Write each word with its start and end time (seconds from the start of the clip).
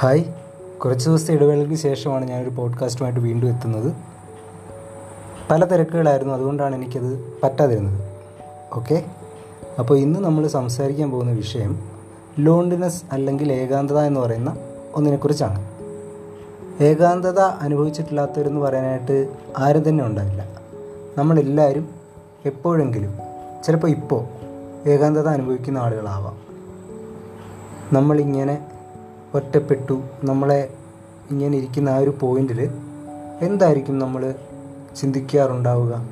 Hi. 0.00 0.24
കുറച്ച് 0.84 1.08
ദിവസത്തെ 1.08 1.34
ഇടവേളയ്ക്ക് 1.34 1.74
ശേഷമാണ് 1.74 2.24
ഞാനൊരു 2.24 2.50
പോഡ്കാസ്റ്റുമായിട്ട് 2.50 3.20
വീണ്ടും 3.20 3.48
എത്തുന്നത്. 3.48 3.92
പല 5.50 5.64
തിരക്കുകളായിരുന്നു. 5.64 6.34
അതുകൊണ്ടാണ് 6.34 6.76
എനിക്കത് 6.76 7.34
പറ്റാതിരുന്നത്. 7.42 8.04
ഓക്കെ? 8.72 9.04
അപ്പോൾ 9.78 9.98
ഇന്ന് 9.98 10.20
നമ്മൾ 10.20 10.46
സംസാരിക്കാൻ 10.46 11.10
പോകുന്ന 11.10 11.32
വിഷയം 11.32 11.90
ലോൺലിനെസ് 12.38 13.02
അല്ലെങ്കിൽ 13.12 13.52
ഏകാന്തത 13.52 13.98
എന്ന് 13.98 14.20
പറയുന്ന 14.20 14.56
ഒന്നിനെക്കുറിച്ചാണ്. 14.94 15.70
ഏകാന്തത 16.82 17.40
അനുഭവിച്ചിട്ടില്ലാത്തവരെന്ന് 17.40 18.60
പറയാനായിട്ട് 18.60 19.28
ആരും 19.58 19.88
തന്നെ 19.88 20.04
ഉണ്ടാവില്ല. 20.04 20.48
നമ്മളെല്ലാവരും 21.18 21.88
എപ്പോഴെങ്കിലും 22.44 23.14
ചിലപ്പോൾ 23.64 23.90
ഇപ്പോൾ 23.90 24.24
ഏകാന്തത 24.88 25.28
അനുഭവിക്കുന്ന 25.28 25.78
ആളുകളാവാം. 25.78 26.36
നമ്മളിങ്ങനെ 27.92 28.77
ഒറ്റപ്പെട്ടു 29.34 30.02
നമ്മളെ 30.24 30.74
ഇങ്ങനെ 31.30 31.58
ഇരിക്കുന്ന 31.58 31.88
ആ 31.88 31.96
ഒരു 31.96 32.14
പോയിന്റിൽ 32.20 32.70
എന്തായിരിക്കും 33.40 33.98
നമ്മൾ 33.98 34.34
ചിന്തിക്കാറുണ്ടാവുക? 34.96 36.06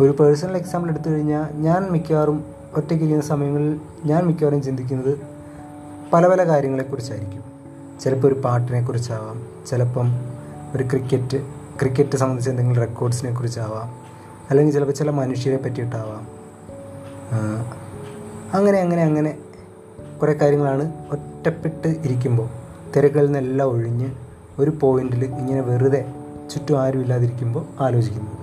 ഒരു 0.00 0.10
പേഴ്സണൽ 0.10 0.56
എക്സാമ്പിൾ 0.56 0.90
എടുത്തു 0.90 1.08
കഴിഞ്ഞാൽ 1.08 1.54
ഞാൻ 1.54 1.90
മിക്കവാറും 1.90 2.44
ഒറ്റയ്ക്കിരിക്കുന്ന 2.76 3.24
സമയങ്ങളിൽ 3.24 3.80
ഞാൻ 4.04 4.26
മിക്കവാറും 4.26 4.62
ചിന്തിക്കുന്നത് 4.62 5.18
പല 6.12 6.26
പല 6.26 6.48
കാര്യങ്ങളെക്കുറിച്ചായിരിക്കും. 6.48 7.44
ചിലപ്പോൾ 8.00 8.28
ഒരു 8.28 8.34
പാട്ടിനെ 8.34 8.80
കുറിച്ചാവാം 8.86 9.46
ചിലപ്പം 9.66 10.08
ഒരു 10.76 10.82
ക്രിക്കറ്റ് 10.82 11.38
ക്രിക്കറ്റ് 11.80 12.16
സംബന്ധിച്ച് 12.16 12.50
എന്തെങ്കിലും 12.50 12.82
റെക്കോർഡ്സിനെ 12.82 13.34
കുറിച്ചാവാം 13.34 13.88
അല്ലെങ്കിൽ 14.50 14.72
ചിലപ്പോൾ 14.72 14.92
ചില 14.92 15.10
മനുഷ്യരെ 15.10 15.56
പറ്റിയിട്ടാവാം. 15.56 16.28
അങ്ങനെ 18.54 18.78
അങ്ങനെ 18.80 19.02
അങ്ങനെ 19.02 19.38
കുറേ 20.20 20.32
കാര്യങ്ങളാണ് 20.32 20.84
ഒറ്റപ്പെട്ട് 21.12 21.88
ഇരിക്കുമ്പോൾ 21.88 22.48
തിരക്കുകളിൽ 22.92 23.26
നിന്നെല്ലാം 23.26 23.68
ഒഴിഞ്ഞ് 23.68 24.08
ഒരു 24.58 24.72
പോയിന്റിൽ 24.82 25.24
ഇങ്ങനെ 25.24 25.60
വെറുതെ 25.60 26.00
ചുറ്റും 26.50 26.76
ആരും 26.82 27.00
ഇല്ലാതിരിക്കുമ്പോൾ 27.00 27.64
ആലോചിക്കുന്നത്. 27.82 28.38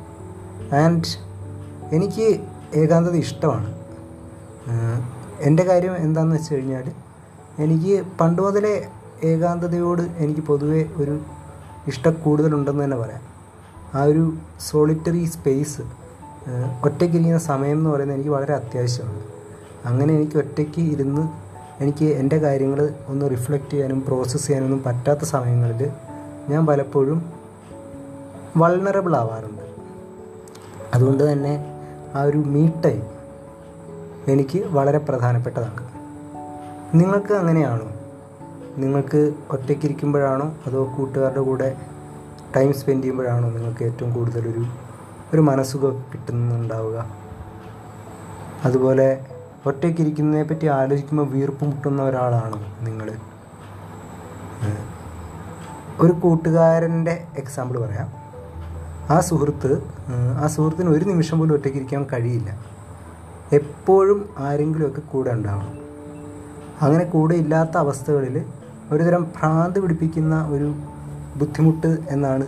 ആൻഡ് 0.76 1.12
എനിക്ക് 1.96 2.40
ഏകാന്തത 2.76 3.16
ഇഷ്ടമാണ്. 3.16 3.70
എന്റെ 5.42 5.64
കാര്യം 5.64 5.98
എന്താണെന്ന് 5.98 6.36
വെച്ച് 6.36 6.56
കഴിഞ്ഞാൽ 6.56 6.86
എനിക്ക് 7.60 8.04
പണ്ട് 8.22 8.42
മുതലേ 8.42 8.76
ഏകാന്തതയോട് 9.24 10.02
എനിക്ക് 10.24 10.42
പൊതുവേ 10.42 10.86
ഒരു 10.98 11.20
ഇഷ്ടം 11.88 12.14
കൂടുതലുണ്ടെന്ന് 12.26 12.84
തന്നെ 12.84 12.98
പറയാം. 12.98 13.24
ആ 13.96 14.04
ഒരു 14.04 14.34
സോളിറ്ററി 14.70 15.26
സ്പേസ് 15.26 15.82
ഒറ്റയ്ക്കിരിക്കുന്ന 16.84 17.38
സമയം 17.38 17.78
എന്ന് 17.78 17.90
പറയുന്നത് 17.90 18.18
എനിക്ക് 18.18 18.30
വളരെ 18.30 18.54
അത്യാവശ്യമാണ്. 18.54 19.22
അങ്ങനെ 19.86 20.12
എനിക്ക് 20.14 20.38
ഒറ്റയ്ക്ക് 20.38 20.82
ഇരുന്ന് 20.82 21.24
എനിക്ക് 21.80 22.06
എന്റെ 22.06 22.38
കാര്യങ്ങൾ 22.38 22.94
ഒന്ന് 23.08 23.32
റിഫ്ലക്റ്റ് 23.32 23.70
ചെയ്യാനും 23.70 24.06
പ്രോസസ്സ് 24.06 24.48
ചെയ്യാനൊന്നും 24.48 24.84
പറ്റാത്ത 24.84 25.20
സമയങ്ങളിൽ 25.20 25.92
ഞാൻ 26.50 26.66
പലപ്പോഴും 26.66 27.34
വൾണറബിൾ 28.58 29.16
ആവാറുണ്ട്. 29.16 29.62
അതുകൊണ്ട് 30.94 31.32
തന്നെ 31.32 31.66
ആ 32.16 32.22
ഒരു 32.22 32.38
മീ 32.38 32.70
എനിക്ക് 34.28 34.60
വളരെ 34.60 34.98
പ്രധാനപ്പെട്ടതാണ്. 34.98 35.88
നിങ്ങൾക്ക് 37.00 37.34
അങ്ങനെയാണോ? 37.34 37.88
നിങ്ങൾക്ക് 38.78 39.34
ഒറ്റയ്ക്കിരിക്കുമ്പോഴാണോ 39.52 40.54
അതോ 40.68 40.94
കൂട്ടുകാരുടെ 40.98 41.42
കൂടെ 41.42 41.78
ടൈം 42.56 42.74
സ്പെൻഡ് 42.74 43.04
ചെയ്യുമ്പോഴാണോ 43.04 43.50
നിങ്ങൾക്ക് 43.50 43.84
ഏറ്റവും 43.84 44.14
കൂടുതലൊരു 44.14 44.66
ഒരു 45.34 45.42
മനസ്സുഖം 45.42 46.04
കിട്ടുന്നുണ്ടാവുക? 46.14 47.10
അതുപോലെ 48.66 49.26
ഒറ്റയ്ക്കിരിക്കുന്നതിനെ 49.66 50.44
പറ്റി 50.44 50.66
ആലോചിക്കുമ്പോൾ 50.66 51.28
വീർപ്പ് 51.28 51.66
മുട്ടുന്ന 51.66 52.02
ഒരാളാണോ 52.04 52.60
നിങ്ങൾ. 52.86 53.12
ഒരു 56.00 56.12
കൂട്ടുകാരന്റെ 56.12 57.24
എക്സാമ്പിൾ 57.38 57.80
പറയാം. 57.80 58.08
ആ 59.10 59.20
സുഹൃത്ത് 59.20 59.72
ആ 60.44 60.48
സുഹൃത്തിന് 60.48 60.90
ഒരു 60.90 61.06
നിമിഷം 61.06 61.40
പോലും 61.40 61.54
ഒറ്റയ്ക്ക് 61.54 61.80
ഇരിക്കാൻ 61.80 62.06
കഴിയില്ല. 62.14 62.66
എപ്പോഴും 63.54 64.30
ആരെങ്കിലുമൊക്കെ 64.38 65.02
കൂടെ 65.02 65.32
ഉണ്ടാവണം. 65.32 65.74
അങ്ങനെ 66.82 67.04
കൂടെ 67.04 67.36
ഇല്ലാത്ത 67.36 67.78
അവസ്ഥകളിൽ 67.78 68.46
ഒരുതരം 68.92 69.24
ഭ്രാന്ത് 69.24 69.80
പിടിപ്പിക്കുന്ന 69.80 70.48
ഒരു 70.48 70.76
ബുദ്ധിമുട്ട് 71.36 71.98
എന്നാണ് 72.10 72.48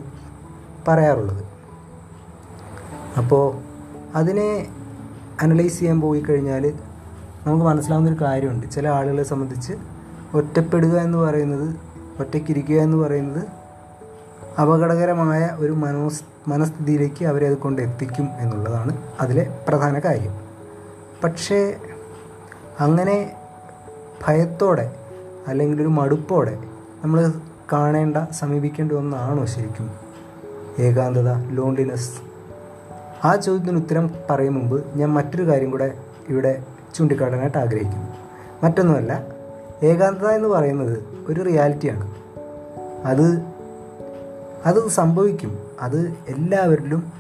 പറയാറുള്ളത്. 0.88 1.44
അപ്പോൾ 3.18 3.46
അതിനെ 4.16 4.68
അനലൈസ് 5.42 5.80
ചെയ്യാൻ 5.80 6.02
പോയി 6.02 6.22
കഴിഞ്ഞാൽ 6.22 6.74
നമുക്ക് 7.48 7.66
മനസ്സിലാവുന്ന 7.66 8.10
ഒരു 8.10 8.22
കാര്യമുണ്ട്. 8.22 8.72
ചില 8.72 8.88
ആളുകളെ 8.88 9.24
സംബന്ധിച്ച് 9.24 9.74
ഒറ്റപ്പെടുക 10.34 10.98
എന്ന് 10.98 11.18
പറയുന്നത് 11.18 11.76
ഒറ്റയ്ക്കിരിക്കുക 12.20 12.76
എന്ന് 12.76 12.98
പറയുന്നത് 12.98 13.44
അപകടകരമായ 14.62 15.50
ഒരു 15.60 15.72
മനോസ് 15.72 16.22
മനസ്ഥിതിയിലേക്ക് 16.48 17.26
അവരെ 17.26 17.48
അത് 17.48 17.58
കൊണ്ട് 17.58 17.82
എത്തിക്കും 17.82 18.30
എന്നുള്ളതാണ് 18.40 18.98
അതിലെ 19.22 19.60
പ്രധാന 19.68 20.00
കാര്യം. 20.00 20.34
പക്ഷേ 21.24 21.76
അങ്ങനെ 22.80 23.34
ഭയത്തോടെ 24.28 24.96
അല്ലെങ്കിൽ 25.48 25.82
ഒരു 25.82 25.88
മടുപ്പോടെ 25.88 26.60
നമ്മൾ 27.04 27.34
കാണേണ്ട 27.74 28.18
സമീപിക്കേണ്ട 28.32 28.92
ഒന്നാണോ 28.92 29.46
ശരിക്കും 29.46 29.92
ഏകാന്തത 30.80 31.50
ലോൺലിനെസ് 31.50 32.12
ആ 33.26 33.36
ചോദ്യത്തിന് 33.36 33.78
ഉത്തരം 33.78 34.10
പറയും 34.30 34.54
മുമ്പ് 34.54 34.98
ഞാൻ 34.98 35.14
മറ്റൊരു 35.14 35.48
കാര്യം 35.48 35.72
കൂടെ 35.72 35.98
ഇവിടെ 36.30 36.64
ചൂണ്ടിക്കാട്ടാനായിട്ട് 36.96 37.58
ആഗ്രഹിക്കുന്നു. 37.58 38.08
മറ്റൊന്നുമല്ല 38.64 39.24
ഏകാന്തത 39.84 40.28
എന്ന് 40.28 40.50
പറയുന്നത് 40.50 41.04
ഒരു 41.28 41.42
റിയാലിറ്റിയാണ് 41.42 42.16
അത് 43.06 43.42
അത് 44.66 44.90
സംഭവിക്കും. 44.90 45.60
അത് 45.82 46.14
എല്ലാവരിലും 46.28 47.12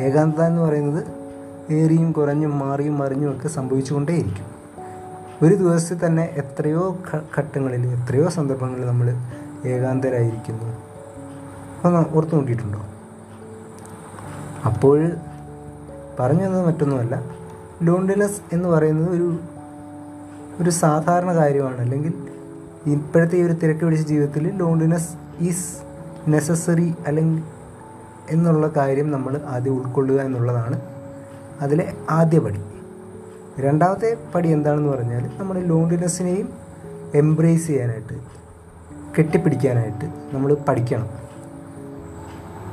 ഏകാന്തത 0.00 0.42
എന്ന് 0.42 0.62
പറയുന്നത് 0.62 1.06
ഏറിയും 1.72 2.12
കുറഞ്ഞും 2.12 2.58
മാറിയും 2.58 2.98
മറിഞ്ഞും 2.98 3.36
ഒക്കെ 3.36 3.48
സംഭവിച്ചുകൊണ്ടേയിരിക്കും. 3.48 4.46
ഒരു 5.42 5.54
ദിവസത്തിൽ 5.54 6.06
തന്നെ 6.06 6.22
എത്രയോ 6.22 6.98
ഘട്ടങ്ങളിൽ 7.38 7.86
എത്രയോ 7.86 8.28
സന്ദർഭങ്ങളിൽ 8.28 8.86
നമ്മൾ 8.86 9.14
ഏകാന്തരായിരിക്കുന്നു. 9.66 10.64
ഒന്ന് 11.84 12.16
ഓർത്തു 12.16 12.36
നോക്കിയിട്ടുണ്ടോ? 12.36 12.78
അപ്പോൾ 14.66 15.10
പറഞ്ഞു 16.20 16.46
തന്നത് 16.46 16.66
മറ്റൊന്നുമല്ല 16.66 17.39
ലോൺലിനെസ് 17.82 18.40
എന്ന് 18.52 18.68
പറയുന്നത് 18.68 19.10
ഒരു 19.10 19.38
ഒരു 20.60 20.70
സാധാരണ 20.70 21.34
കാര്യമാണ്. 21.34 21.78
അല്ലെങ്കിൽ 21.78 22.14
ഇപ്പോഴത്തെ 22.86 23.36
ഈ 23.36 23.42
ഒരു 23.42 23.52
തിരക്ക് 23.52 23.84
പിടിച്ച 23.84 24.08
ജീവിതത്തിൽ 24.08 24.56
ലോൺലിനെസ് 24.56 25.08
ഈസ് 25.40 25.76
നെസസറി 26.28 26.94
അല്ലെങ്കിൽ 27.06 27.42
എന്നുള്ള 28.30 28.66
കാര്യം 28.66 29.10
നമ്മൾ 29.10 29.40
ആദ്യം 29.46 29.84
ഉൾക്കൊള്ളുക 29.84 30.20
എന്നുള്ളതാണ് 30.20 30.80
അതിലെ 31.60 31.94
ആദ്യ 32.10 32.38
പടി. 32.38 32.60
രണ്ടാമത്തെ 33.58 34.16
പടി 34.34 34.48
എന്താണെന്ന് 34.48 34.92
പറഞ്ഞാൽ 34.92 35.30
നമ്മൾ 35.38 35.58
ലോൺലിനെസ്സിനെയും 35.58 36.48
എംബ്രേസ് 37.14 37.66
ചെയ്യാനായിട്ട് 37.66 38.20
കെട്ടിപ്പിടിക്കാനായിട്ട് 39.18 40.04
നമ്മൾ 40.04 40.56
പഠിക്കണം. 40.68 41.08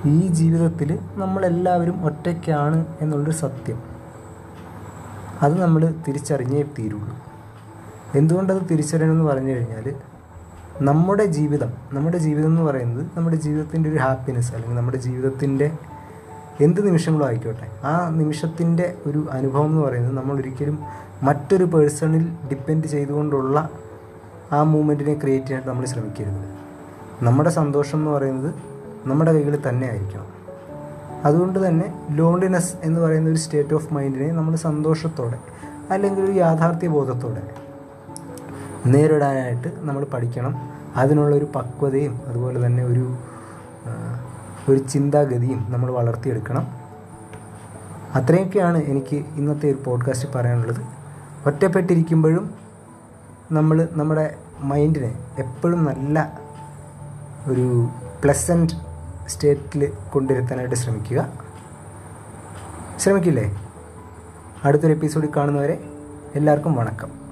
ഈ 0.06 0.28
ജീവിതത്തിൽ 0.28 1.00
നമ്മളെല്ലാവരും 1.16 2.06
ഒറ്റയ്ക്കാണ് 2.06 2.85
എന്നുള്ളൊരു 3.01 3.31
സത്യം. 3.31 3.86
അത് 5.41 5.61
നമ്മൾ 5.61 5.93
തിരിച്ചറിഞ്ഞേ 6.07 6.63
തീരുള്ളൂ. 6.79 7.15
എന്തുകൊണ്ടത് 8.15 8.61
തിരിച്ചറിയണമെന്ന് 8.71 9.25
പറഞ്ഞു 9.25 9.51
കഴിഞ്ഞാൽ 9.51 9.95
നമ്മുടെ 10.81 11.25
ജീവിതം 11.25 11.73
നമ്മുടെ 11.93 12.17
ജീവിതം 12.17 12.47
എന്ന് 12.47 12.61
പറയുന്നത് 12.61 13.07
നമ്മുടെ 13.17 13.35
ജീവിതത്തിന്റെ 13.35 13.89
ഒരു 13.89 13.97
ഹാപ്പിനെസ് 13.97 14.55
അല്ലെങ്കിൽ 14.55 14.77
നമ്മുടെ 14.77 14.97
ജീവിതത്തിന്റെ 14.97 15.71
എന്ത് 16.61 16.87
നിമിഷങ്ങളും 16.87 17.25
ആയിക്കോട്ടെ. 17.25 17.87
ആ 17.87 18.09
നിമിഷത്തിന്റെ 18.09 18.95
ഒരു 19.05 19.27
അനുഭവം 19.31 19.65
എന്ന് 19.65 19.81
പറയുന്നത് 19.81 20.17
നമ്മൾ 20.17 20.35
ഒരിക്കലും 20.35 20.79
മറ്റൊരു 21.23 21.63
പേഴ്സണിൽ 21.63 22.29
ഡിപ്പെൻഡ് 22.50 22.88
ചെയ്തുകൊണ്ടുള്ള 22.88 23.69
ആ 24.51 24.63
മൂമെന്റിനെ 24.63 25.13
ക്രിയേറ്റ് 25.13 25.47
ചെയ്യാൻ 25.47 25.63
നമ്മൾ 25.67 25.85
ശ്രമിക്കരുത്. 25.85 26.57
നമ്മുടെ 27.25 27.50
സന്തോഷം 27.50 27.97
എന്ന് 28.00 28.12
പറയുന്നത് 28.12 28.56
നമ്മുടെ 29.06 29.33
കൈകളിൽ 29.33 29.69
തന്നെ 29.69 29.89
ആയിരിക്കണം. 29.89 30.37
അതുകൊണ്ട് 31.25 31.67
തന്നെ 31.67 32.07
ലോൺലിനെസ് 32.11 32.75
എന്ന് 32.83 32.99
പറയുന്ന 33.01 33.29
ഒരു 33.29 33.37
സ്റ്റേറ്റ് 33.37 33.73
ഓഫ് 33.73 33.93
മൈൻഡിനെ 33.93 34.31
നമ്മൾ 34.31 34.55
സന്തോഷത്തോടെ 34.55 35.39
അല്ലെങ്കിൽ 35.89 36.23
ഒരു 36.23 36.31
യാഥാർത്ഥ്യ 36.31 36.87
ബോധത്തോടെ 36.87 37.41
നേരിടാനായിട്ട് 38.85 39.67
നമ്മൾ 39.77 40.03
പഠിക്കണം. 40.03 40.53
അതിനുള്ള 40.95 41.35
ഒരു 41.35 41.47
പക്വതയും 41.55 42.21
അതുപോലെ 42.27 42.65
തന്നെ 42.65 42.83
ഒരു 42.83 43.17
ഒരു 44.69 44.77
ചിന്താഗതിയും 44.77 45.65
നമ്മൾ 45.69 45.91
വളർത്തിയെടുക്കണം. 45.91 46.67
അത്രയൊക്കെയാണ് 48.15 48.83
എനിക്ക് 48.83 49.15
ഇന്നത്തെ 49.15 49.71
ഒരു 49.71 49.77
പോഡ്കാസ്റ്റ് 49.85 50.29
പറയാനുള്ളത്. 50.35 50.81
ഒറ്റപ്പെട്ടിരിക്കുമ്പോഴും 51.45 52.53
നമ്മൾ 53.51 53.87
നമ്മുടെ 53.91 54.35
മൈൻഡിനെ 54.59 55.15
എപ്പോഴും 55.37 55.85
നല്ല 55.85 56.39
ഒരു 57.47 57.87
പ്ലസന്റ് 58.23 58.73
സ്റ്റേറ്റിൽ 59.27 59.94
കൊണ്ടുവരുത്താനായിട്ട് 60.13 60.75
ശ്രമിക്കുക. 60.75 61.33
ശ്രമിക്കില്ലേ? 63.00 63.62
അടുത്തൊരു 64.63 64.94
എപ്പിസോഡിൽ 64.94 65.29
കാണുന്നവരെ 65.38 65.83
എല്ലാവർക്കും 66.35 66.75
വണക്കം. 66.75 67.26